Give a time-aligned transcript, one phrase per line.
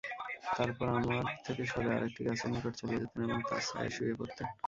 [0.57, 4.47] তারপর আমার থেকে সরে আরেকটি গাছের নিকট চলে যেতেন এবং তার ছায়ায় শুয়ে পড়তেন।